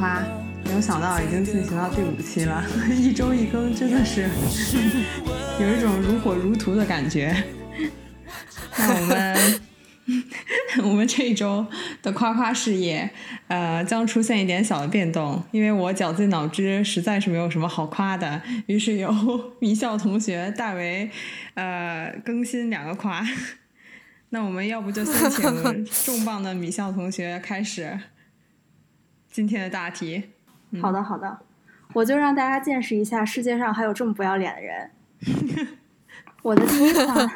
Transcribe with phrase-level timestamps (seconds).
[0.00, 0.18] 夸，
[0.64, 4.22] 没有想到已经进行到第五期了， 一周一更，真的是
[5.60, 7.44] 有一种如火如荼的感觉。
[8.78, 9.60] 那我们。
[10.82, 11.64] 我们这一周
[12.02, 13.08] 的夸夸事业，
[13.46, 19.14] 呃，将出现一点小的变动，因为我绞尽脑汁，实在是没有什么好夸的，于是由
[19.60, 21.08] 米笑同学代为，
[21.54, 23.24] 呃，更新两个夸。
[24.30, 27.96] 那我们要不就先请重磅的米笑同学开始
[29.40, 30.22] 今天的大题。
[30.82, 31.38] 好的，好的，
[31.94, 34.90] 我就让大家见识一下世界上还有这么不要脸的人。
[36.42, 37.30] 我的第一款，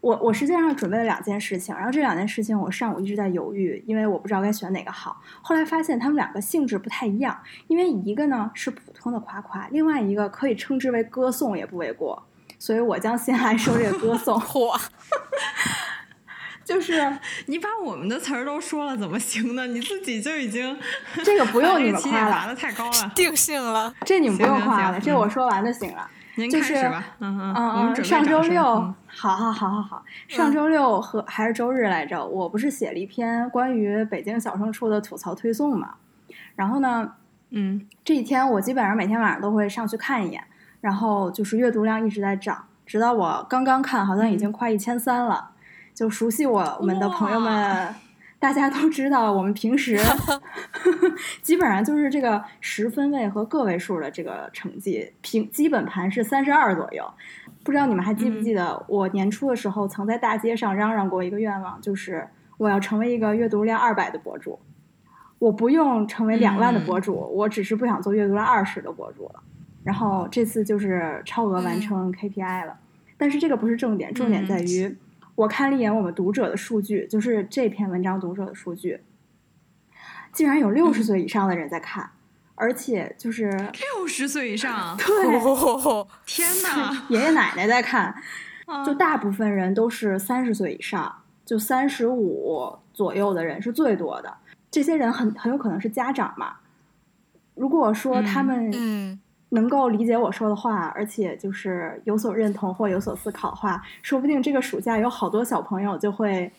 [0.00, 5.22] 我我实际上准备了两件事情，然后这两件事情我上午一直在犹豫，因为我不知道该选哪个好。
[5.42, 12.26] 后来发现他们两个性质不太一样，因为一个呢是普通的夸夸，另外一个可以称之为歌颂也不为过，
[12.58, 14.36] 所以我将先来说这个歌颂。
[14.42, 14.76] 嚯，
[16.66, 19.66] 就是 你把我们的词儿都说了，怎么行呢？
[19.68, 20.76] 你自己就已经
[21.24, 26.10] 这个不用你们夸了，太高了， 定性了，这你们不用夸了，这我说完就行了。
[26.38, 28.62] 您开始吧，嗯嗯嗯，上周六，
[29.06, 35.94] 好好好好好，上周六和还是周日来着，我不是写了一篇关于北京小升初的吐槽推送嘛？
[36.54, 37.12] 然后呢，
[37.50, 40.44] 嗯，这几天我基本上每天晚上都会上去看一眼，
[40.82, 45.52] 然后就是阅读量一直在涨，直到我刚刚看，好像已经快一千三了。
[45.96, 47.94] 就熟悉我们的朋友们。
[48.38, 49.98] 大家都知道，我们平时
[51.40, 57.10] 基本上就是这个十分位和个位数的这个成绩，平基本盘是三十二左右。
[57.64, 64.58] 不知道你们还记不记得，我年初的时候曾在大街上嚷嚷过一个愿望，就是我要成为一个阅读量二百的博主。
[65.38, 69.42] 我不用成为两万的博主，我只是不想做阅读量二十的博主了。
[69.82, 72.76] 然后这次就是超额完成 KPI 了，
[73.16, 74.94] 但是这个不是重点，重点在于。
[75.36, 79.02] 我看了一眼我们读者的数据，就是这篇文章读者的数据，
[80.32, 82.10] 竟然有六十岁以上的人在看，
[82.54, 85.06] 而且就是六十岁以上，对，
[86.24, 88.14] 天哪，爷爷奶奶在看，
[88.84, 94.38] 就大部分人都是三十岁以上，就三十五左右的人是最多的，
[94.70, 96.56] 这些人很很有可能是家长嘛。
[97.54, 99.20] 如果说他们。
[99.50, 106.52] 能够理解我说的话，而且就是有所认同或有所思考的话，说不定这个暑假有好多小朋友就会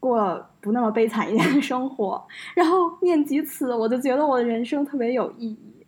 [0.00, 2.26] 过不那么悲惨一点的生活。
[2.54, 5.86] 然后念及此，我就觉得我的人生特别有意义。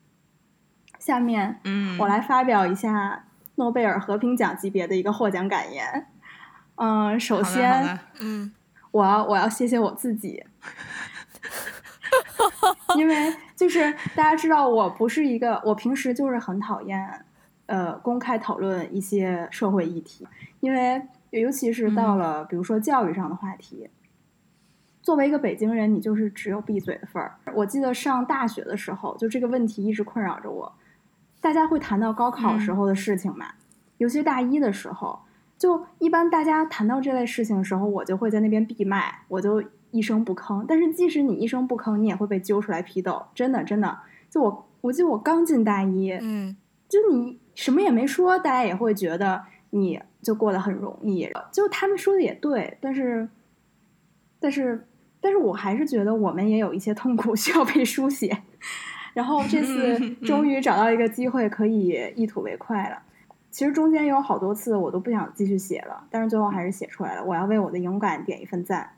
[0.98, 3.24] 下面，嗯，我来发表一下
[3.56, 6.06] 诺贝尔和平奖级别的一个获奖感言。
[6.76, 8.52] 嗯，首先，嗯，
[8.90, 10.44] 我要我要谢谢我自己。
[12.96, 17.24] 因为就是大家知道，我不是一个，我平时就是很讨厌，
[17.66, 20.26] 呃，公开讨论一些社会议题，
[20.60, 23.88] 因为尤其是到了比如说教育上的话题，
[25.02, 27.36] 作为一个北京人，你就是只有闭嘴的份儿。
[27.54, 30.72] 我记得上大学的时候，就这个问题一直困扰着我。
[31.40, 33.46] 大家会谈到高考时候的事情嘛？
[33.98, 35.20] 尤其大一的时候，
[35.58, 39.62] 就一般大家谈到这类事情的时候，我就会在那边闭麦，我就。
[39.94, 43.26] 一声不吭，但是即使你一声不吭，你也会被揪出来批斗。
[43.32, 43.96] 真的，真的，
[44.28, 46.56] 就我，我记得我刚进大一，嗯，
[46.88, 51.30] 就你什么也没说，大家也会觉得你就过得很容易。
[51.52, 53.28] 就他们说的也对，但是，
[54.40, 54.84] 但是，
[55.20, 58.36] 但是我还是觉得我们也有一些痛苦 需要被书写。
[59.12, 59.96] 然后这次
[60.26, 62.98] 终于找到一个机会可以一吐为快了。
[63.52, 67.24] 其实中间有好多次我都不想继续写了，但是最后还是写出来了。
[67.24, 68.90] 我要为我的勇敢点一份赞。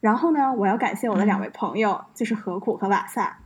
[0.00, 3.38] 然后呢，我要感谢我的两位朋友，就是何苦和瓦萨。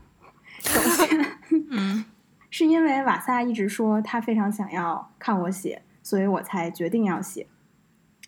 [0.61, 1.09] 首先，
[1.71, 2.05] 嗯，
[2.51, 7.47] 是因为瓦萨一直说他非常想要看我写，所以我才决定要写。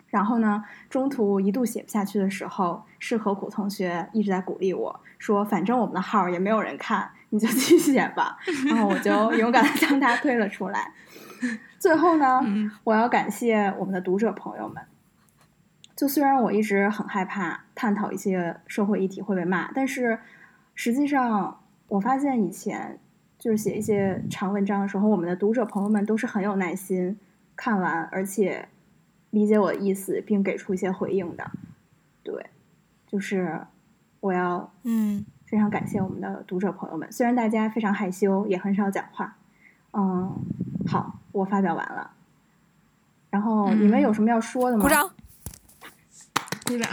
[0.09, 8.39] 然后呢，中途一度写不下去的时候，是何苦同学一直在鼓励我说：“反正我们的号也没有人看，你就继续写吧。”
[8.71, 10.93] 然后我就 勇敢的将他推了出来。
[11.79, 12.41] 最后呢，
[12.85, 14.83] 我要感谢我们的读者朋友们。
[15.97, 20.19] 就虽然我一直很害怕探讨一些社会议题会被骂，但是
[20.75, 22.99] 实际上我发现以前
[23.39, 27.17] 就是写一些长文章的时候，我们的读者朋友们都是很有耐心
[27.55, 28.69] 看完，而且
[29.31, 31.49] 理解我的意思，并给出一些回应的。
[32.25, 32.47] 对，
[33.07, 33.61] 就是
[34.19, 39.37] 我要嗯非常感谢我们的读者朋友们，虽然大家非常害羞，也很少讲话。
[39.93, 40.35] 嗯，
[40.89, 42.11] 好，我发表完了。
[43.31, 44.83] 然后你们有什么要说的吗？
[44.83, 45.09] 鼓掌。
[46.65, 46.89] 鼓掌！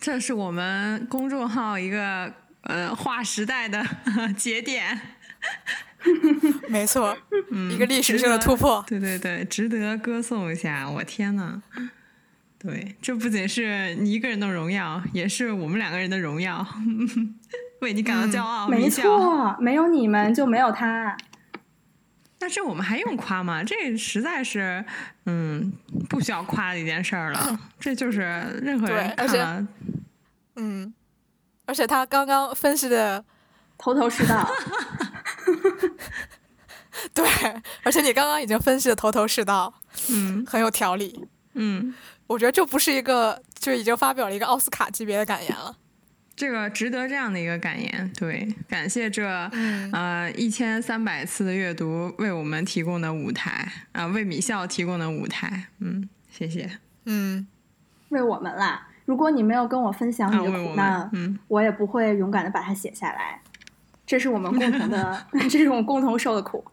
[0.00, 2.32] 这是我们公众号一个
[2.62, 3.84] 呃划时代的
[4.36, 5.00] 节点。
[6.68, 7.16] 没错，
[7.50, 8.84] 嗯，一个历史性的突破。
[8.86, 10.90] 对对对，值得歌颂一下。
[10.90, 11.62] 我天呐，
[12.58, 16.66] 对，这不仅是你一个人的荣耀，也是我们两个人的荣耀，
[17.80, 18.68] 为你感到骄傲。
[18.68, 21.16] 没错，没有你们就没有他。
[22.44, 23.64] 那这我们还用夸吗？
[23.64, 24.84] 这实在是，
[25.24, 25.72] 嗯，
[26.10, 27.58] 不需要夸的一件事儿了。
[27.80, 28.20] 这就是
[28.60, 29.66] 任何人看了，
[30.56, 30.92] 嗯，
[31.64, 33.24] 而且他刚刚分析的
[33.78, 34.46] 头头是道。
[37.14, 37.24] 对，
[37.82, 39.72] 而且你刚刚已经分析的头头是道，
[40.10, 41.94] 嗯，很有条理，嗯，
[42.26, 45.74] 我觉得这不是一个，就已经发表了一个奥斯卡级别的感言了。
[46.36, 49.24] 这个值得这样的一个感言，对，感谢这
[49.92, 57.46] 呃一千三百次的阅读为我们提供的舞台啊，为米笑提供的舞台，嗯，谢谢，嗯，
[58.08, 58.88] 为我们啦。
[59.04, 63.40] 如果你没有跟我分享你的苦难，嗯，我也不会勇敢的把它写下来。
[64.06, 66.64] 这是我们共同的， 这是我们共同受的苦。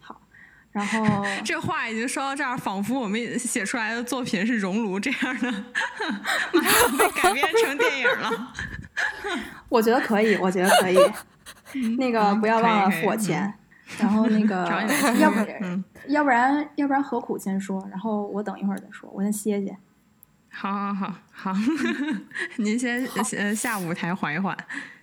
[0.00, 0.20] 好，
[0.72, 5.52] 然后 这话已经说到这儿，仿佛我们写出来的作品是熔炉这样的，
[6.52, 8.52] 马上被改编成电影了。
[9.68, 10.98] 我觉得可以，我觉得可以。
[11.98, 13.52] 那个不要忘了付我钱，
[13.98, 14.64] 然后那个
[15.18, 19.76] 要不然要不然要不然何苦先说，然后我等一会儿再说，我先歇歇。
[20.50, 21.52] 好好好好，
[22.56, 24.56] 您先先下舞台缓一缓。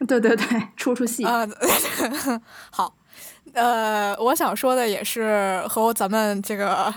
[0.07, 1.23] 对对对，出出戏。
[2.71, 2.95] 好，
[3.53, 6.93] 呃，我想说的也是和咱们这个。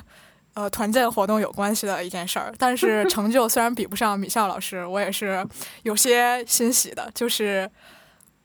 [0.57, 5.47] 呃，团建活动有关系的一件事儿，但是 成就虽然比不上米笑老师，我也是
[5.83, 7.11] 有些欣喜的。
[7.15, 7.71] 就是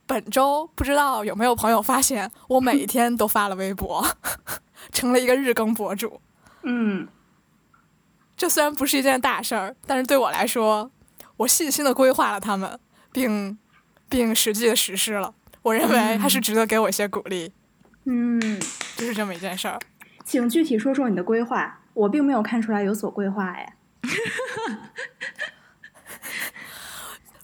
[0.06, 4.06] 本周不知道有没有朋友发现，我每一天都发了微博，
[4.92, 6.19] 成了一个日更博主。
[6.63, 7.08] 嗯，
[8.36, 10.92] 这虽然不是一件大事儿，但是对我来说，
[11.38, 12.78] 我细心的规划了他们，
[13.13, 13.58] 并
[14.10, 15.34] 并实际的实施了。
[15.62, 17.54] 我认为还是值得给我一些鼓励。
[18.04, 18.60] 嗯，
[18.98, 19.80] 就是这么一件事儿。
[20.25, 21.78] 请具体说说你的规划。
[21.93, 23.73] 我并没有看出来有所规划哎，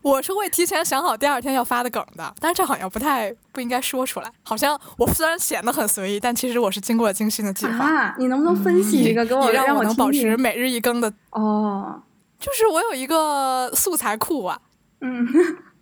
[0.01, 4.31] 我是会提前想好第二天要发的梗的，但是这好像不太不应该说出来。
[4.44, 7.85] 好像我虽然显得很随意，但其实我是经过了精心的计划。
[7.85, 11.11] 啊，你能不能分析一个给我，让我能保持每日一更的？
[11.31, 12.01] 哦，
[12.39, 14.59] 就是我有一个素材库啊，
[15.01, 15.27] 嗯，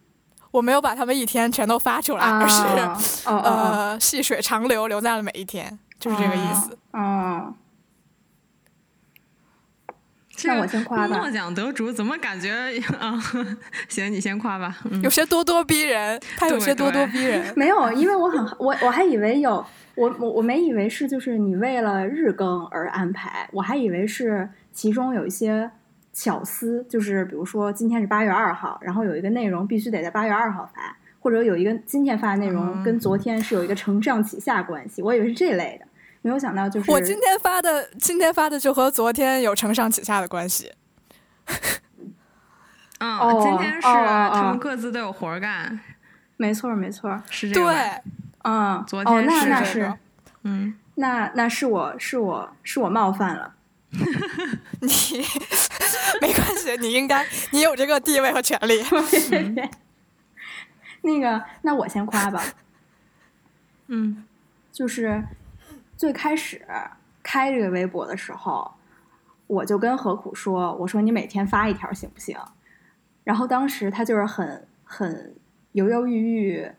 [0.49, 2.63] 我没有把他们一天全都发出来，而是
[3.29, 6.75] 呃细水长流，留在了每一天，就是这个意思。
[6.93, 7.53] 哦。
[10.43, 11.17] 那我先夸吧。
[11.17, 12.51] 诺奖得主怎么感觉
[12.99, 13.17] 啊？
[13.87, 14.77] 行，你先夸吧。
[15.01, 17.53] 有些咄咄逼人，他有些咄咄逼人。
[17.55, 19.65] 没有，因为我很我我还以为有
[19.95, 25.71] 我我我没以为是就是你为了日更而安排，我还以为是其中有一些
[26.11, 35.87] 巧思，就是比如说今天是八月二号，然后有一个内容必须得在八月二号发，或者有一个今天发的内容跟昨天是有一个承上启下关系，我以为是这类的。
[36.25, 40.73] 没有想到，就是我今天发的，今天发的就和昨天有承上启下的关系。
[42.99, 45.79] 嗯，今天是他们各自都有活干，
[46.37, 47.69] 没错没错，是这样。
[47.69, 48.01] 对，
[48.43, 49.93] 嗯，昨天那那是，
[50.41, 53.53] 嗯，那那是我是我是我冒犯了，
[54.81, 54.89] 你
[56.21, 58.83] 没关系，你应该你有这个地位和权利。
[61.03, 62.43] 那个，那我先夸吧，
[63.89, 64.25] 嗯，
[64.73, 65.23] 就是。
[65.97, 66.65] 最开始
[67.23, 68.71] 开这个微博的时候，
[69.47, 72.37] 我就跟何苦说：“我说你每天发一条行不行？”
[73.23, 75.35] 然后当时他就是很很
[75.71, 76.71] 犹犹豫豫，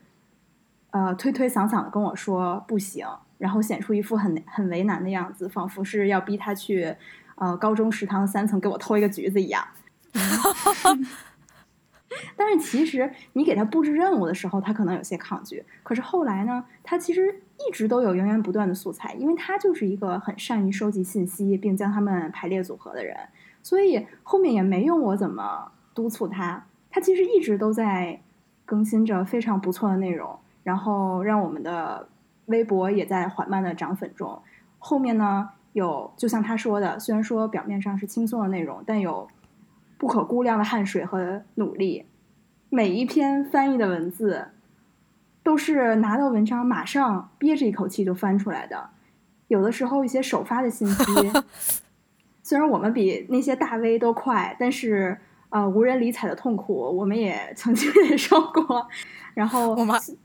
[0.91, 3.05] 呃，推推搡搡的跟我说不行，
[3.37, 6.95] 然后显出一副很很为难的样子，仿佛是要逼他去
[7.35, 9.67] 呃高中食堂三层给我偷一个橘子一样。
[12.35, 15.65] 但是其实你给他布置任务的时候，他可能有些抗拒。
[15.83, 23.17] 可是后来呢，他其实一直都有源源不断的素材，因为他就是一个很善于收集信息并将它们排列组合的人。
[23.63, 28.21] 所以后面也没用我怎么督促他，他其实一直都在
[28.65, 32.07] 更新着非常不错的内容，然后让我们的
[32.45, 34.41] 微博也在缓慢的涨粉中。
[34.79, 39.27] 后面呢，有就像他说的，虽然说表面上是轻松的内容，但有。
[39.99, 42.05] 不可估量的汗水和努力，
[42.69, 44.49] 每一篇翻译的文字，
[45.47, 48.89] 都是拿到文章马上憋着一口气就翻出来的。
[49.47, 51.31] 有的时候一些首发的信息，
[52.43, 58.85] 虽然我们比那些大 V 都快，但是呃无人理睬的痛苦我们也曾经 忍受过。
[59.33, 59.73] 然后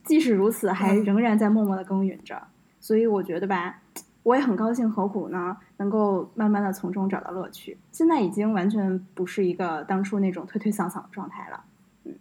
[0.03, 2.43] 即使如此，还仍然在默默的耕耘着。
[2.81, 3.79] 所以我觉得吧。
[4.25, 5.57] 我也很高兴，何苦呢？
[5.77, 7.79] 能够慢慢的从中找到乐趣。
[7.93, 11.65] 现在已经完全不是一个当初那种推推搡搡的状态了。
[12.05, 12.15] 嗯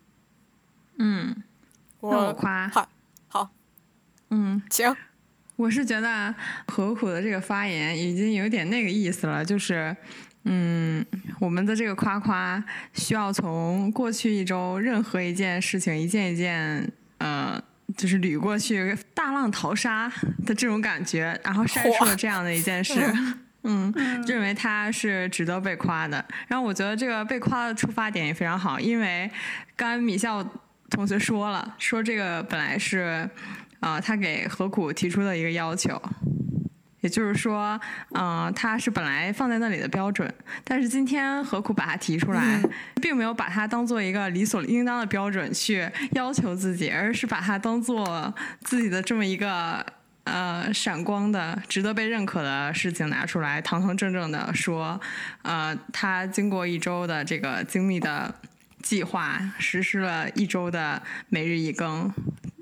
[0.98, 1.44] 嗯，
[2.00, 2.90] 我夸好，好，
[4.32, 4.94] 嗯，行。
[5.58, 6.34] 我是觉得
[6.70, 9.96] 何苦的这个发言已经有点那个意思了，就是，
[10.46, 11.06] 嗯，
[11.40, 17.62] 我们的这个夸夸需要从过去一周任何一件事情一件一件，呃，
[17.96, 20.12] 就是捋过去，大浪淘沙
[20.44, 23.00] 的这种感觉，然后筛出了这样的一件事，
[23.64, 23.94] 嗯，
[24.26, 26.26] 认为他是值得被夸的。
[26.48, 29.30] 然后我觉得这个被夸的出发点也非常好，因为
[29.76, 30.44] 刚才米笑
[30.90, 33.30] 同学说了，说这个本来是。
[33.82, 36.00] 啊，他给何苦提出的一个要求，
[37.02, 37.82] 也就是说，
[38.14, 40.32] 嗯，他是本来放在那里的标准，
[40.64, 42.62] 但是今天何苦把它提出来，
[43.02, 49.84] 并没有把它当做一个理所应当的标准去要求自己，而是把它当做自己的这么一个
[50.26, 55.02] 呃闪光的、值得被认可的事情拿出来，堂堂正正的说，
[55.42, 58.32] 呃，他经过一周的这个精密的
[58.84, 62.14] 计划，实施了一周的每日一更，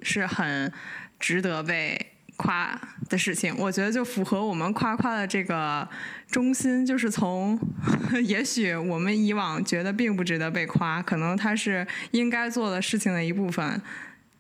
[0.01, 0.71] 是很。
[1.19, 5.88] 值得被夸的事情，我觉得就符合我们夸夸的这个
[6.31, 7.59] 中心，就是从
[8.23, 13.81] 也许我们以往觉得并不值得被夸，可能它是应该做的事情的一部分，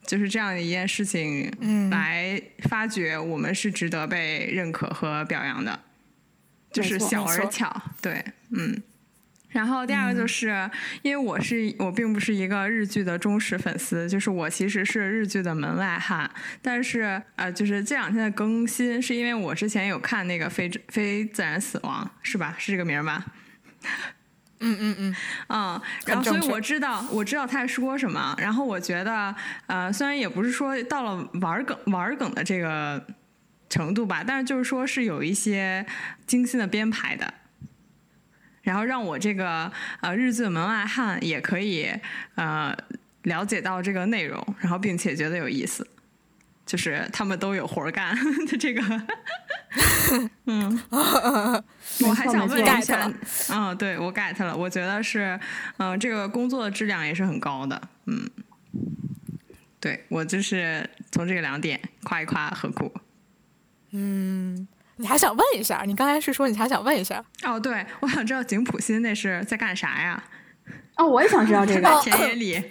[0.05, 1.51] 就是这样的一件事情，
[1.91, 5.79] 来发掘我们是值得被认可和表扬的，
[6.71, 8.81] 就是小而巧，对，嗯。
[9.49, 10.69] 然后第二个就是，
[11.01, 16.29] 因为我是我并不是一个日剧的忠实粉丝，就是我其实是日剧的门外汉。
[16.61, 22.55] 但是呃，就是这两天的更新，是因为我之前有看那个《非非自然死亡》，是吧？
[22.59, 23.25] 是这个名吧？
[24.59, 25.15] 嗯 嗯嗯，
[25.47, 25.81] 嗯。
[26.05, 28.35] 然后所以我知道，我知道他在说什么。
[28.37, 29.33] 然后我觉得，
[29.65, 33.03] 呃，虽然也不是说到了玩梗玩梗的这个
[33.67, 35.83] 程度吧，但是就是说是有一些
[36.27, 37.33] 精心的编排的。
[38.61, 41.89] 然后让我这个呃日剧门外汉也可以
[42.35, 42.75] 呃
[43.23, 45.87] 了解到这个内容，然后并且觉得有意思，
[46.65, 48.15] 就是他们都有活干
[48.47, 48.81] 的这个
[50.45, 53.11] 嗯，我还想问一下，
[53.51, 55.39] 嗯，对我 get 了，我觉得是
[55.77, 58.29] 嗯这个工作的质量也是很高的，嗯，
[59.79, 62.91] 对我就是从这个两点夸一夸何苦，
[63.91, 64.67] 嗯。
[64.99, 65.83] 你还想问一下？
[65.87, 67.23] 你刚才是说你还想问一下？
[67.43, 70.21] 哦，对，我想知道井普新那是在干啥呀？
[70.97, 71.89] 哦，我也想知道这个。
[72.03, 72.63] 田野里，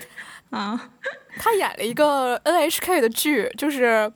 [0.50, 0.90] 啊，
[1.40, 4.12] 他演了一个 NHK 的剧，就是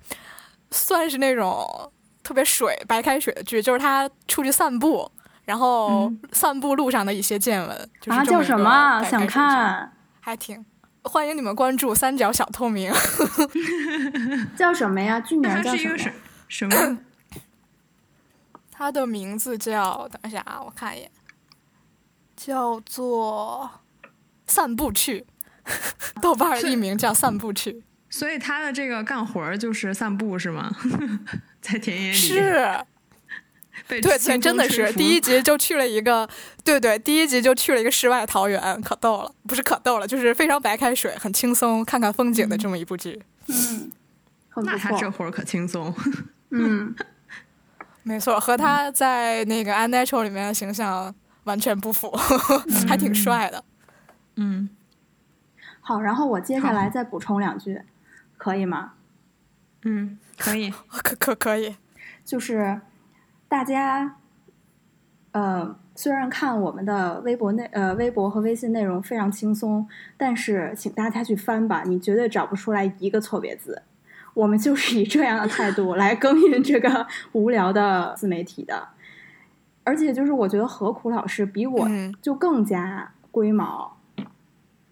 [0.71, 1.90] 算是那种
[2.23, 5.11] 特别水白开水的剧，就是他出去散步，
[5.47, 7.90] 然后散步路上的一些见闻。
[8.09, 9.02] 啊，叫什么？
[9.04, 9.90] 想看？
[10.21, 10.62] 还挺
[11.04, 12.92] 欢迎你们关注三角小透明。
[14.54, 15.19] 叫什么呀？
[15.19, 15.97] 剧名叫什么？
[16.47, 16.99] 什么？
[18.83, 20.09] 他的名字叫……
[20.09, 21.11] 等一下啊，我看一眼，
[22.37, 23.71] 叫做
[24.47, 25.25] 《散步去》，
[26.21, 27.73] 豆瓣艺名叫《散步去》。
[28.11, 30.75] 所以他的这个干活儿就是散步是吗？
[31.62, 32.85] 在田野里是，
[33.87, 36.29] 对对，真的是第一集就去了一个，
[36.65, 43.23] 对对，第一集就去了一个世外桃源，可逗了，不是可逗了，就是非常白开水，很轻松，看看风景的这么一部剧。
[43.47, 43.93] 嗯，
[44.57, 45.95] 那他这活儿可轻松。
[46.51, 46.93] 嗯。
[48.04, 52.11] 没错，和他在那个《Unnatural》里面的形象完全不符，
[52.88, 53.64] 还挺帅的。
[54.37, 54.68] 嗯，
[55.80, 57.82] 好，然后我接下来再补充两句，
[58.37, 58.94] 可以吗？
[59.85, 61.76] 嗯，可以， 可可可以。
[62.25, 62.80] 就是
[63.49, 64.16] 大家，
[65.32, 73.82] 呃，虽然看我们的微博内呃微博和微信内容非常轻松，但是请大家去翻吧，你绝对找不出来一个错别字。
[74.35, 78.89] 我们就是以这样的态度来耕耘这个无聊的自媒体的，
[79.85, 81.89] 而且就是我觉得何苦老师比我
[82.21, 83.97] 就更加龟毛，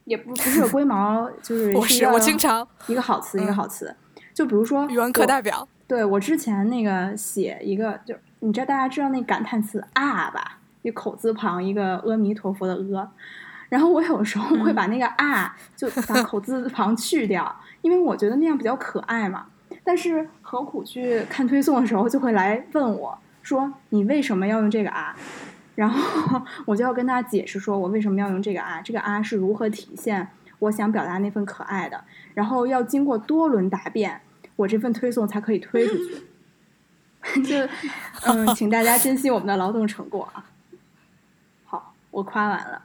[0.04, 3.94] 也不不是龟毛，就是 我是我经常一个好词一个好词，
[4.34, 13.10] 就比如说语文课代表，对我之前那个写一个，就你知道大家知道那感叹词啊吧，一口字旁一个阿弥陀佛的阿，
[13.70, 17.56] 然后我有时候会把那个啊就把口字旁去掉。
[17.80, 19.46] 因为我觉得那样比较可爱嘛，
[19.82, 25.16] 但是何苦去看推送的时候就会来问我说你为什么要用这个啊？
[25.76, 28.82] 然后我就要跟他解释说我为什么要用这个啊？
[28.82, 32.04] 这个啊是如何体现我想表达那份可爱的？
[32.34, 34.20] 然后要经过多轮答辩，
[34.56, 36.26] 我这份推送才可以推出去。
[37.42, 37.56] 就
[38.26, 40.44] 嗯，请大家珍惜我们的劳动成果啊！
[41.64, 42.82] 好，我夸完了，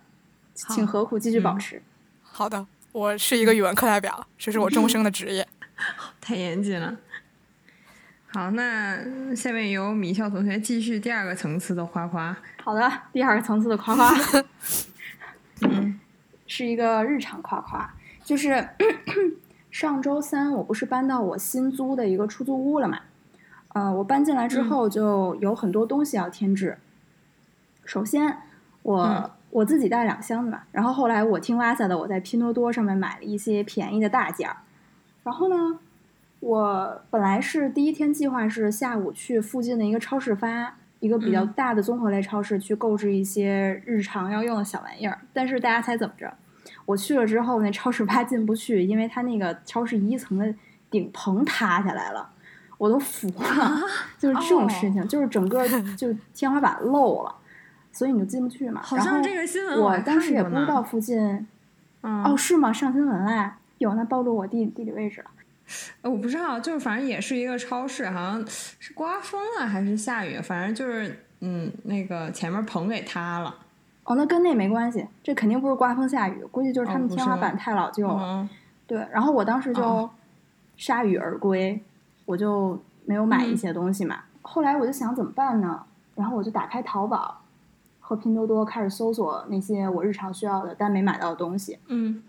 [0.56, 1.82] 请何苦继续保持。
[2.24, 2.66] 好的。
[2.92, 5.46] 我是一个语文课代表， 这是我终生的职业。
[6.22, 6.96] 太严谨了。
[8.28, 12.34] 好，那下面由米笑同学继续第二个层次的夸夸。
[12.64, 14.16] 好的，第二个层次的夸夸，
[15.62, 16.00] 嗯，
[16.48, 17.94] 是一个日常夸夸，
[18.24, 18.66] 就是
[19.72, 23.02] 上周三我不是搬到我新租的一个出租屋了嘛？
[23.74, 26.78] 呃，我搬进来之嗯后就有很多东西要添置。
[27.84, 28.38] 首先，
[28.84, 34.58] 我、嗯我自己带两箱子嘛，然后后来我听拉萨的，我在拼多多上面买了一些便宜的大件儿。
[35.24, 35.80] 然后呢，
[36.42, 46.34] 我本来是第一天计划是下午去附近的一个超市发一个比较嗯大的综合类超市去购置一些日常要用的小玩意儿，但是大家猜怎么着？
[46.86, 50.54] 我去了之后，那超市发进不去，因为它那个超市一层的
[50.90, 52.30] 顶棚塌下来了，
[52.78, 53.82] 我都服了。
[54.20, 57.34] 就是这种事情，就是整个就天花板漏了，
[57.96, 58.82] 所以你就进不去嘛。
[58.84, 61.18] 好像这个新闻我还当时也不知道附近，
[62.02, 62.74] 嗯，哦，是吗？
[62.74, 65.28] 上新闻啦，有那暴露我地地理位置了。
[66.02, 73.56] 呃我不知道，就是反正也是一个超市，好像是刮风了还是下雨，反正就是嗯，那个前面棚给塌了。
[74.04, 78.22] 哦，那跟那没关系，这肯定不是刮风下雨，估计就是他们天花板太老旧了。
[78.22, 78.50] 嗯
[78.86, 80.10] 对，然后我当时就哦
[80.78, 81.82] 铩羽而归，
[82.26, 84.20] 我就没有买一嗯些东西嘛。
[84.44, 85.82] 后来我就想怎么办呢？
[86.14, 87.42] 然后我就打开淘宝
[88.08, 91.80] 和拼多多，开始搜索那些我日常需要的但没买到的东西。
[91.88, 92.22] 嗯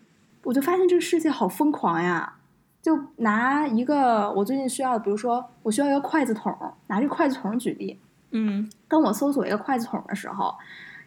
[0.42, 2.36] 我就发现这个世界好疯狂呀！
[2.80, 6.56] 就拿一个我最近需要的，比如说我需要一个筷子筒，
[6.86, 10.54] 拿这个筷子筒举例，嗯当我搜索一个筷子筒的时候，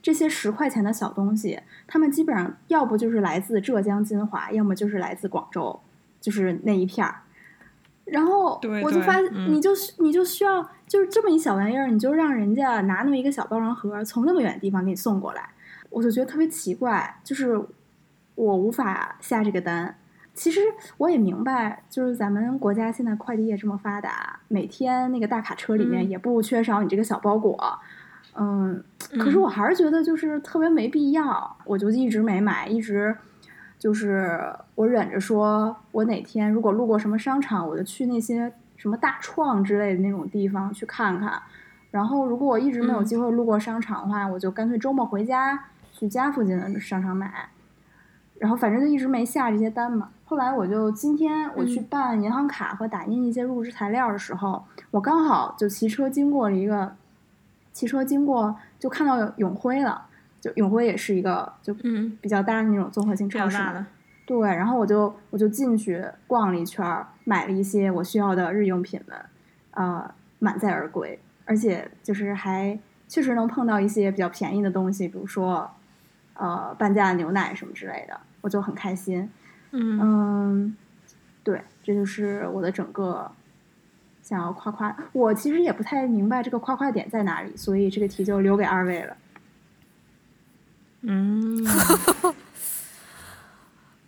[0.04, 5.80] 这些十块钱的小东西，他们基本上要不就是来自浙江金华，要么就是来自广州，
[6.22, 7.24] 就是那一片儿。
[8.12, 15.50] 然后我就发现，嗯你就你就需要就是这么一小玩意儿，你就让人家拿那么一个小包装盒从那么远的地方给你送过来，
[15.90, 17.60] 我就觉得特别奇怪，就是
[18.36, 19.96] 我无法下这个单。
[20.34, 20.62] 其实
[20.98, 27.58] 我也明白，就是咱们国家现在快递业这么发达，每天那个大卡车里面嗯也不缺少你这个小包裹。
[28.36, 28.82] 嗯，
[29.18, 33.14] 可是嗯我还是觉得就是特别没必要，我就一直没买，一直
[33.80, 41.42] 就是我忍着说，我哪天如果路过什么商场，我就去那些什么大创之类的那种地方去看看。
[41.90, 45.58] 然后如果我一直没有嗯机会路过商场的话，我就干脆周末回家
[45.94, 47.50] 去家附近的商场买。
[48.38, 50.10] 然后反正就一直没下这些单嘛。
[50.24, 56.96] 后来我就今天我去嗯办银行卡和打印一些入职材料的时候，我刚好就骑车经过了一个，
[57.74, 60.06] 骑车经过就看到永辉了，
[60.40, 63.58] 就永辉也是一个就嗯，比较大的那种综合性超市。
[64.26, 66.86] 对，然后我就我就进去逛了一圈，
[67.24, 69.18] 买了一些我需要的日用品们，
[69.72, 75.68] 呃，满载而归，而且就是还确实能碰到一些比较便宜的东西，比如说
[76.36, 79.28] 呃半价牛奶什么之类的，我就很开心。
[79.72, 80.78] 嗯嗯，
[81.44, 83.32] 对，这就是我的整个
[84.22, 84.96] 想要夸夸。
[85.12, 89.18] 我其实也不太明白这个夸夸点在哪里，所以这个题就留给二位了。
[91.02, 91.66] 嗯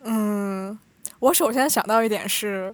[0.03, 0.79] 嗯，
[1.19, 2.73] 我首先想到一点是，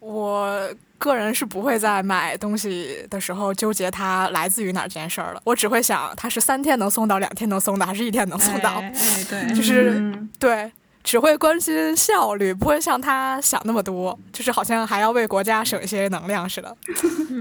[0.00, 5.40] 我个人是不会在买东西的时候纠结它来自于哪儿这件事儿了。
[5.44, 8.80] 我只会想它是三天能送到，两天能送到，还是一天能送到。
[8.80, 16.76] 哎哎对，就是嗯对，只会关心效率，不会像他想那么多，就是好像还要为国家省一些能量似的。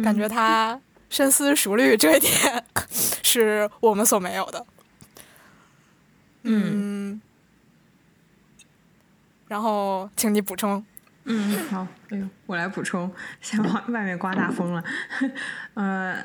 [0.04, 2.64] 感觉他深思熟虑这一点
[3.24, 4.64] 是我们所没有的。
[6.44, 7.22] 嗯嗯，
[9.48, 10.84] 然后请你补充。
[11.26, 14.84] 嗯，好，哎呦，我来补充，现在外外面刮大风了，
[15.76, 16.18] 呃，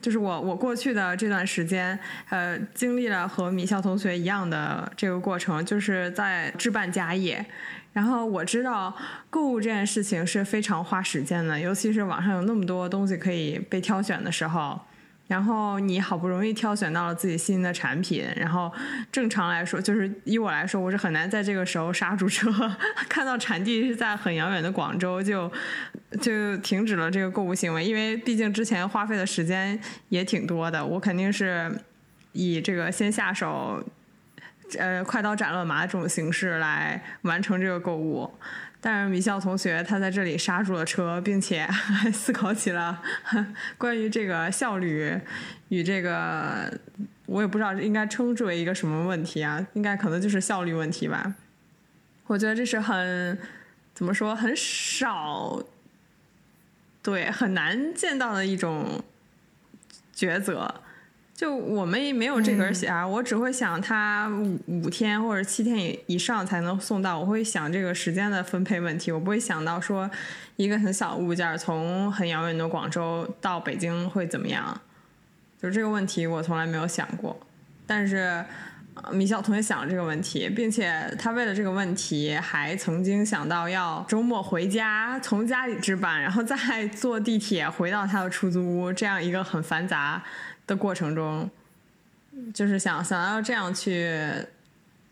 [0.00, 1.96] 就是我我过去的这段时间，
[2.30, 7.46] 呃，经历了和米笑同学一样的这个过程，就是在置办家业。
[7.92, 8.92] 然后我知道
[9.30, 14.80] 购物这件事情是非常花时间的，尤其是网上有那么多东西可以被挑选的时候。
[15.26, 18.70] 然后你好不容易挑选到了自己心仪的产品，然后
[19.10, 22.52] 正常来说，就是以我来说，我是很难在这个时候刹住车，
[23.08, 25.50] 看到产地是在很遥远的广州，就
[26.20, 31.74] 就停止了这个购物行为，因为毕竟之前花费的时间也挺多的，我肯定是
[32.32, 33.82] 以这个先下手，
[34.78, 38.30] 呃，快刀斩乱麻这种形式来完成这个购物。
[38.86, 43.00] 但是米笑同学他在这里刹住了车，并且还 思考起了
[43.78, 45.18] 关于这个效率
[45.70, 46.70] 与这个，
[47.24, 51.34] 我也不知道应该称之为一个什么问题啊，应该可能就是效率问题吧。
[52.26, 53.38] 我觉得这是很
[53.94, 55.62] 怎么说很少，
[57.02, 59.02] 对很难见到的一种
[60.14, 60.82] 抉择。
[61.44, 70.10] 就我们也没有这根弦，我只会想他五五天或者七天以以上才能送到，我会想这个时间的分配问题，我不会想到说
[70.56, 74.80] 一个很小的物件从很遥远的广州到北京会怎么样，
[75.60, 77.38] 就这个问题我从来没有想过。
[77.86, 78.42] 但是，
[79.12, 90.22] 米小同学想了这个问题，并且他为了这个问题还曾经想到要周末回家，从家里置办，然后再坐地铁回到他的出租屋，这样一个很繁杂
[90.66, 91.50] 的过程中，
[92.52, 94.10] 就是想想要这样去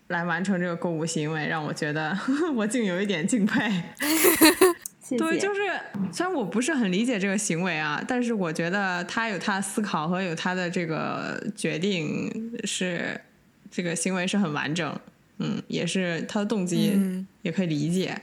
[0.09, 2.19] 来完成这个购物行为，让我觉得
[2.55, 3.83] 我竟有一点敬佩。
[5.01, 5.19] 谢谢。
[5.19, 5.61] 对，就是
[6.13, 13.21] 虽然我不是很理解这个行为啊，但是我觉得他有他的思考和有他的这个决定是
[13.71, 14.99] 这个行为是很完整，
[15.39, 18.23] 嗯，也是他的动机嗯也可以理解，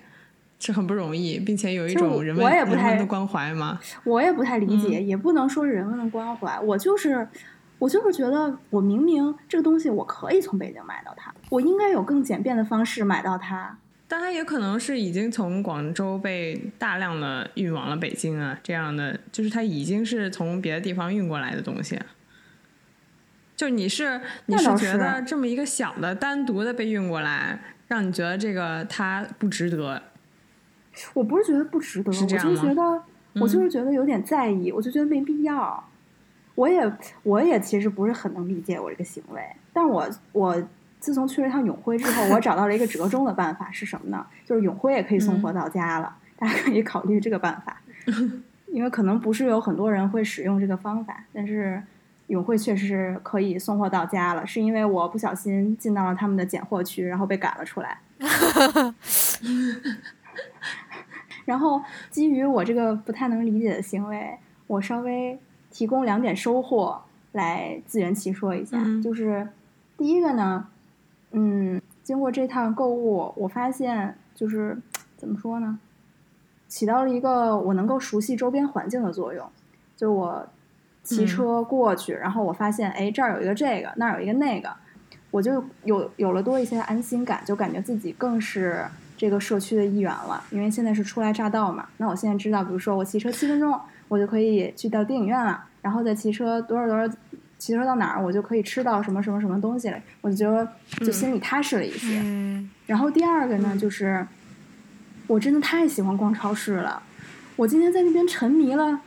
[0.59, 3.79] 是很不容易，并且有一种人文的关怀吗。
[4.03, 7.27] 我也不太理嗯解，也不能说是人文的关怀，我就是。
[7.79, 13.77] 我就是觉得，我明明这个东西我可以从北京买到它，我应该有更简便的方式买到它。
[14.05, 21.97] 但它也可能是已经从广州被大量的运往了北京啊，这样的就是它已经是从别的地方运过来的东西。
[23.55, 30.03] 就你是你是觉得这么一个小的单独的被运过来，让你觉得这个它不值得？
[31.13, 32.81] 我不是觉得不值得，我就是觉得，
[33.35, 35.83] 我就嗯是觉得有点在意，我就觉得没必要。
[36.55, 36.91] 我也
[37.23, 40.61] 我也其实不是很能理解我这个行为，但我我
[40.99, 44.25] 自从去了一趟永辉之后，我找到了一个折中的办法是什么呢？
[44.45, 47.81] 就是永辉也可以送嗯货到家了，大家可以考虑这个办法，
[48.67, 51.81] 因为可能不是有很多人会使用这个方法，但是
[52.27, 57.97] 永辉确实是可以送货到家了，是因为我不小心进到了他们的拣货区，然后被赶了出来。
[61.49, 61.81] 然后
[62.11, 65.35] 基于我这个不太能理解的行为，我稍微
[65.71, 68.77] 提供两点收获来自圆其说一下。
[68.79, 69.47] 嗯就是
[69.97, 70.67] 第一个呢，
[71.31, 74.77] 嗯，经过这趟购物，我发现就是
[75.17, 75.79] 怎么说呢，
[76.67, 79.49] 起到了一个我能够熟悉周边环境的作用。
[79.97, 80.47] 就我
[81.03, 84.69] 骑车过去，然后我发现，哎，这儿有一个这个，那儿有一个那个，
[85.31, 88.85] 我就有有了多一些安心感，就感觉自己更是
[89.19, 90.41] 这个社区的一员了。
[90.49, 93.77] 因为现在是初来乍到嘛，那我现在知道，比如说我骑车七分钟，
[94.07, 97.13] 我就可以去到电影院了，然后再骑车多少多少，
[97.57, 100.65] 骑车到哪儿，我就可以吃到什么什么什么东西了，我就觉得
[101.05, 102.21] 就心里踏实了一些。
[102.23, 104.25] 嗯然后第二个呢，就是
[105.27, 107.03] 我真的太喜欢逛超市了。
[107.57, 109.01] 我今天在那边沉迷了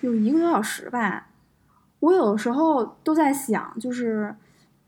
[0.00, 1.26] 有一个多小时吧。
[1.98, 4.34] 我有的时候都在想，就是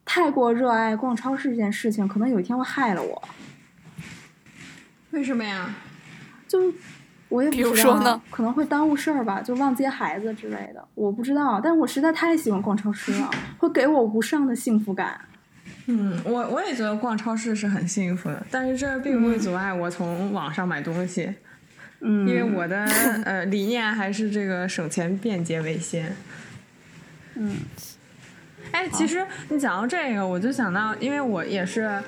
[0.06, 3.22] 太过热爱逛超市这件事情，可能有一天会害了我。
[5.12, 5.74] 为什么呀？
[6.48, 6.72] 就
[7.28, 11.60] 我也不比如说呢，可能会耽误事儿吧，就忘接孩子之类的，我不知道。
[11.62, 15.20] 但是我实在太喜欢逛超市了，会给我无上的幸福感。
[15.86, 21.34] 嗯，我我也觉得逛超市是很幸福的，但是这并不会阻碍我从网上买东西，
[22.00, 22.84] 嗯，因为我的
[23.24, 26.14] 呃理念还是这个省钱便捷为先。
[27.34, 27.56] 嗯
[28.70, 32.00] 哎，其实你讲到这个，我就想到，因为我也是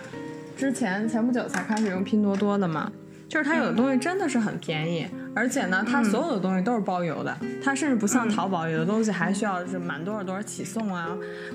[0.57, 2.91] 之前前不久才开始用拼多多的嘛，
[3.29, 11.09] 就是它有的东西真的是很便宜，而且呢，它所有的东西都是包邮的，它甚至不像淘宝，有的东西还需要是满多少多少起送啊，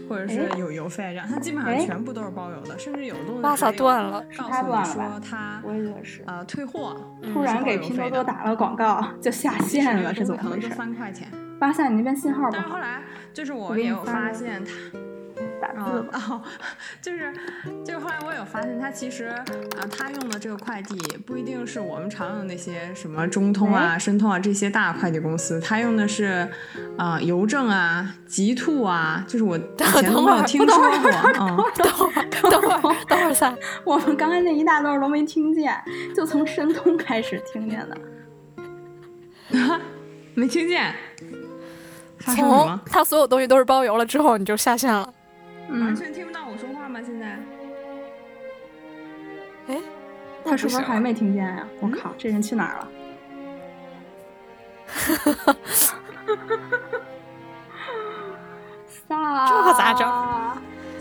[0.07, 6.21] 或者是有邮费这样，它基本上哎全部都是包邮的，甚至有的东西哇塞还有断了告诉你说它我也是。
[6.25, 6.95] 呃退货，
[7.33, 10.75] 突然给拼多多打了广告，就下线了，是怎么回事可能就？
[10.75, 11.27] 三块钱。
[11.57, 13.01] 巴萨，你那边信号不好但是后，来
[13.33, 14.71] 就是我也有发现它。
[15.69, 16.21] 啊打字吧。
[16.29, 16.41] 哦，
[17.01, 17.33] 就是
[17.85, 19.45] 就是后来我有发现，他其实啊，
[19.97, 26.47] 他用的这个快递不一定是我们常用的那些什么中通啊、哎申通啊这些大快递公司，他用的是
[26.97, 29.61] 啊、邮政啊、极兔啊，就是我以
[30.01, 33.53] 前都没有听说过，嗯，等会儿，等会儿，等会儿赛，
[33.83, 35.75] 我们刚才那一大段都没听见，
[36.15, 37.97] 就从申通开始听见的。
[40.35, 40.93] 没听见。
[42.19, 42.81] 发什从么？
[42.85, 45.13] 他所有东西都是包邮了之后，你就下线了。
[45.69, 46.99] 嗯完，全听不到我说话吗？
[47.05, 47.37] 现在？
[49.67, 49.77] 哎，
[50.43, 52.87] 他是不是还没听见呀、我嗯靠，这人去哪儿了？
[59.07, 60.07] 飒， 这可咋整？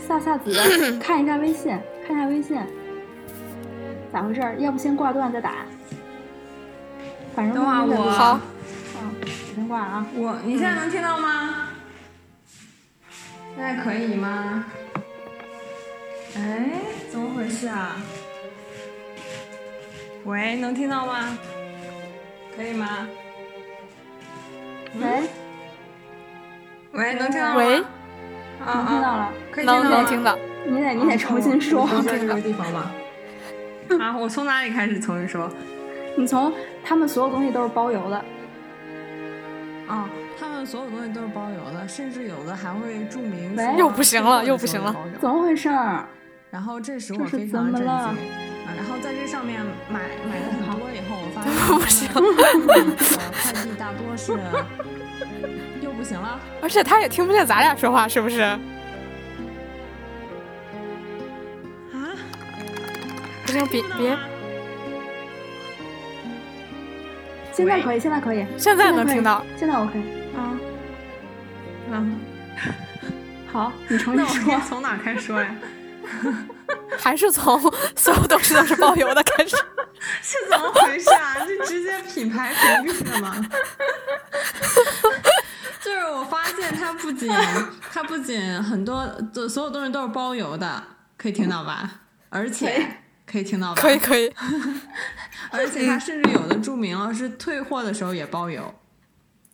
[0.07, 0.51] 萨萨子，
[0.99, 1.77] 看一下微信，
[2.07, 2.59] 看一下微信，
[4.13, 4.55] 咋回事儿？
[4.59, 5.65] 要不先挂断再打。
[7.35, 8.39] 反正等会儿我好，
[9.01, 10.05] 嗯，我先挂了啊。
[10.15, 11.69] 我，你现在能听到吗？
[13.59, 14.63] 现在可以吗？
[16.37, 16.71] 哎，
[17.11, 17.97] 怎么回事啊？
[20.23, 21.37] 喂，能听到吗？
[22.55, 23.05] 可以吗？
[24.97, 25.23] 喂，
[26.93, 27.55] 喂，能听到吗？
[27.57, 31.85] 喂，啊能听到啊，了，可以听到吗能能听到，你得你得重新说。
[32.01, 32.89] 这个地方吧。
[33.99, 35.51] 啊， 我从哪里开始重新说？
[36.15, 38.23] 你从他们所有东西都是包邮的，
[39.85, 40.18] 啊，他
[40.59, 46.05] 们所有东西都是包邮的，甚至有的还会注明说又不行了又不行了怎么回事儿？
[46.51, 47.85] 然后这使我非常震惊。
[47.85, 52.23] 然后在这上面买买的很多以后，我发 现不行呃
[53.41, 54.33] 快递大多是
[55.81, 56.37] 又不行了。
[56.61, 58.41] 而且他也听不见咱俩说话，是不是？
[58.41, 58.59] 啊？
[63.45, 64.17] 不行，别别，
[67.53, 69.41] 现在可以，现在可以，现在能听到。
[69.55, 69.99] 现在 OK。
[69.99, 70.18] 啊？
[71.91, 72.19] 嗯，
[73.51, 74.61] 好，你重新说。
[74.67, 75.55] 从哪开始说呀？
[76.97, 77.59] 还是从
[77.95, 79.55] 所有东西都是包邮的开始。
[80.21, 81.35] 是怎么回事啊？
[81.45, 83.35] 这直接品牌屏蔽了吗？
[85.81, 87.29] 就是我发现它不仅
[87.91, 90.83] 它不仅很多的所有东西都是包邮的，
[91.17, 91.89] 可以听到吧？
[92.29, 93.81] 而且可以听到吧？
[93.81, 94.33] 可以可以，
[95.51, 98.73] 而且它甚至有的注明了是退货的时候也包邮，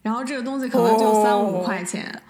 [0.05, 2.21] 然后这个东西可能就三五块钱，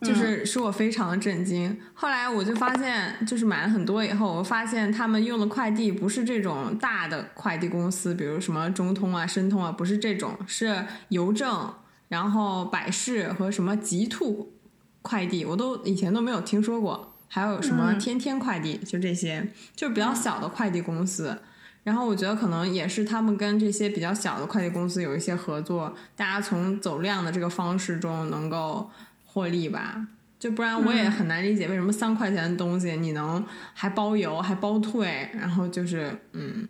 [0.00, 1.78] 就是使我非常的震惊。
[1.92, 11.74] 后来我就发现，就是买了很多以后，我发现他们用的快递不是这种大的快递公司，比如什么中通啊、申通啊，不是这种，是邮政，
[12.08, 14.54] 然后百世和什么极兔
[15.02, 17.12] 快递，我都以前都没有听说过。
[17.28, 21.38] 还有什么嗯天天快递，就这些，就是比较小的快递公司。
[21.82, 28.90] 然后我觉得可能也是他们跟这些比较小的快递公司有一些合作，大家从走量的这个方式中能够
[29.24, 30.06] 获利吧。
[30.38, 36.66] 就不然我也很难理解为什么三块钱的东西你能还包邮还包退，然后就是嗯，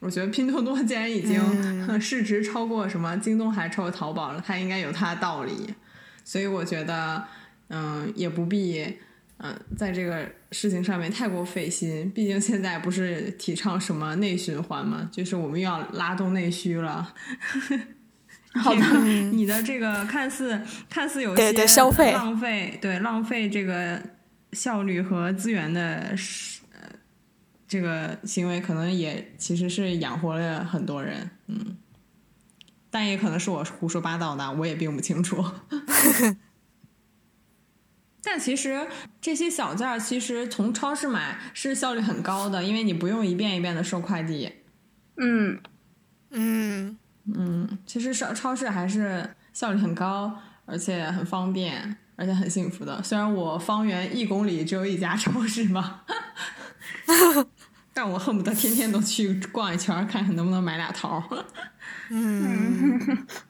[0.00, 1.40] 我觉得拼多多既然已经
[2.00, 5.74] 市值超过什么京东还超过淘宝了，它应该有它的道理。
[6.24, 7.24] 所以我觉得
[7.68, 8.98] 嗯也不必。
[9.40, 17.14] 嗯，在这个事情上面太过费心，毕竟现在不是提倡什么内循环嘛，就是我们又要拉动内需了。
[18.54, 18.80] 好的
[19.30, 24.02] 你的这个看似看似有对些对消费浪费，对浪费这个
[24.52, 26.80] 效率和资源的是呃
[27.68, 31.76] 这个行为，可能也其实是养活了很多人，嗯，
[32.90, 35.44] 但也可能是我胡说八道的，我也并不清楚。
[38.22, 38.86] 但其实
[39.20, 44.52] 这些小件儿，其实从超市买是效率很高的，因为你不用一遍一遍的收快递。
[45.16, 45.58] 嗯，
[46.30, 46.98] 嗯，
[47.34, 53.02] 嗯，其实超超市还是效率很高，而且很方便，而且很幸福的。
[53.02, 56.02] 虽然我方圆一公里只有一家超市嘛，
[57.94, 61.44] 但我恨不得天天都去逛一圈儿，看看能不能买俩桃儿。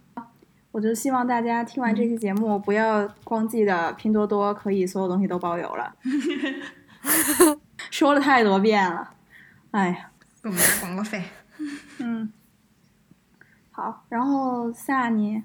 [0.79, 5.93] 我就希望大家听完这期节目，不要光记得拼多多可以所有东西都包邮了，
[7.91, 9.13] 说了太多遍了。
[9.73, 11.25] 哎呀，给我们拿广告费。
[11.99, 12.33] 嗯，
[13.73, 15.43] 好，然后下你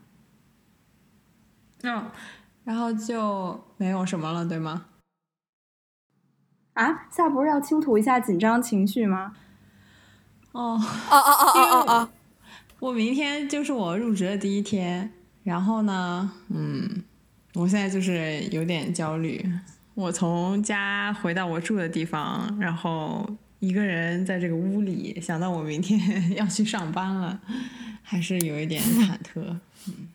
[1.81, 2.11] 嗯，
[2.63, 4.85] 然后就没有什么了，对吗？
[6.73, 9.33] 啊，下不是要倾吐一下紧张情绪吗？
[10.51, 12.09] 哦，哦哦哦哦哦哦，
[12.77, 15.11] 我明天就是我入职的第一天，
[15.43, 17.03] 然后呢，嗯，
[17.53, 19.45] 我现在就是有点焦虑。
[19.93, 23.29] 我从家回到我住的地方，然后
[23.59, 25.99] 一个人在这个屋里，想到我明天
[26.35, 27.39] 要去上班了，
[28.01, 29.57] 还是有一点忐忑。
[29.87, 30.07] 嗯，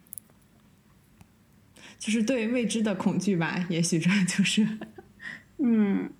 [1.98, 4.66] 就是对未知的恐惧吧，也许这就是。
[5.58, 6.10] 嗯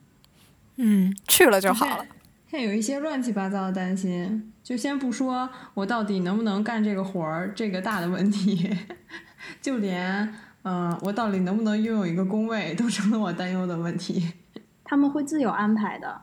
[0.77, 2.07] 嗯，去了就好了。
[2.51, 8.77] 现在有一些乱七八糟的担心，就先不说我到底能不能干这个活儿这个大的问题，
[9.63, 10.23] 就连
[10.61, 14.35] 嗯、呃我到底能不能拥有一个工位，都成了我担忧的问题。
[14.85, 16.21] 他们会自有安排的。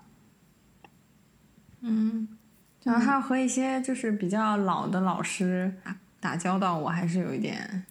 [1.81, 2.27] 嗯，
[2.83, 7.83] 然后还要和一些就是比较老的老师打打交道，我还是有一点，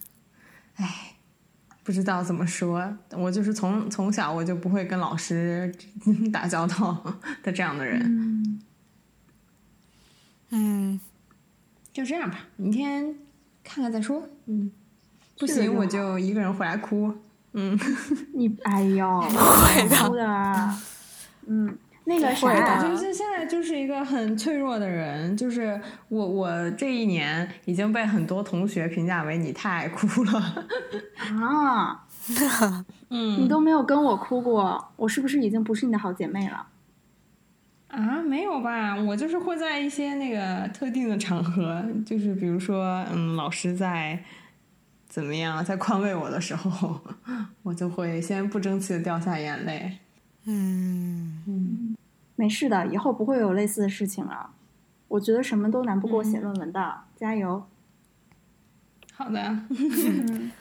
[0.77, 1.15] 唉，
[1.83, 2.97] 不知道怎么说。
[3.11, 5.69] 我就是从从小我就不会跟老师
[6.31, 7.03] 打交道
[7.43, 8.01] 的这样的人。
[8.05, 8.61] 嗯，
[10.57, 10.99] 嗯，
[11.91, 13.13] 就这样吧，明天
[13.63, 14.23] 看看再说。
[14.45, 14.71] 嗯，
[15.37, 17.13] 不行我就一个人回来哭。
[17.51, 17.77] 嗯，
[18.33, 20.81] 你 哎呦， 会的哭的啊，
[21.45, 30.65] 嗯，那个会啥的，就是现在就是一个很脆弱的人，就是我我这一年已经被很多同学评价为你太爱哭了。
[31.41, 32.05] 啊，
[33.09, 36.67] 嗯，你都没有跟我哭过，我是不是已经不是你的好姐妹了？
[37.87, 38.95] 啊，没有吧？
[38.95, 44.23] 我就是会在一些那个特定的场合，就是比如说，嗯，老师在
[45.07, 46.99] 怎么样在宽慰我的时候，
[47.63, 49.99] 我就会先不争气的掉下眼泪。
[50.45, 51.95] 嗯嗯，
[52.35, 54.51] 没事的，以后不会有类似的事情了。
[55.07, 57.65] 我觉得什么都难不过写论文的，加油！
[59.13, 60.51] 好的，嗯，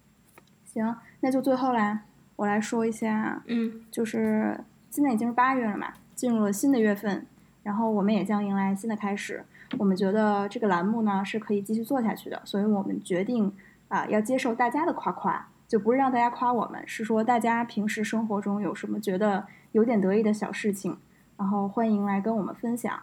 [0.64, 2.02] 行，那就最后啦，
[2.36, 4.60] 我来说一下，嗯就是
[4.90, 7.24] 现在已经是八月了嘛，进入了新的月份，
[7.62, 9.44] 然后我们也将迎来新的开始。
[9.78, 13.52] 我们觉得这个栏目呢是可以继续做下去的，所以我们决定
[13.88, 20.96] 啊要接受大家的夸夸，就不是让大家夸我们，是说大家平时生活中有什么觉得有点得意的小事情，
[21.36, 22.98] 然后欢迎来跟我们分享。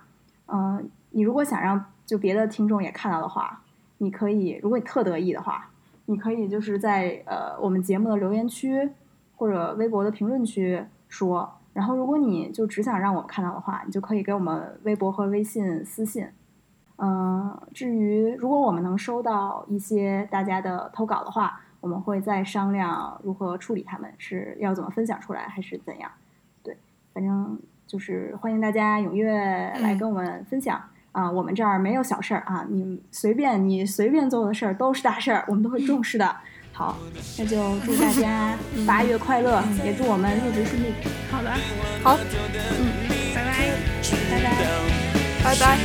[0.47, 3.62] 嗯，你如果想让就别的听众也看到的话，
[3.99, 5.69] 你可以，如果你特得意的话，
[6.08, 8.89] 你可以就是在呃我们节目的留言区
[9.36, 11.54] 或者微博的评论区说。
[11.73, 16.27] 然后如果你就只想让我们看到的话，你就可以给我们微博和微信私信。
[16.97, 26.09] 嗯，至于如果我们能收到一些大家的投稿的话，我们会再商量如何处理他们，是要怎么分享出来，还是怎样？
[26.62, 26.77] 对，
[27.13, 29.33] 反正就是欢迎大家踊跃
[29.81, 30.79] 来跟我们分享
[31.12, 31.29] 啊！
[31.29, 36.36] 我们这儿没有小事儿啊，你随便你随便做的事儿都是大事儿，我们都会重视的。
[36.73, 36.97] 好，
[37.38, 40.88] 那就祝大家 八月快乐，也祝我们入职顺利。
[41.31, 41.51] 好的，
[42.03, 42.91] 好，嗯，
[43.33, 43.69] 拜拜，
[44.31, 44.45] 拜拜。
[45.43, 45.77] 拜拜。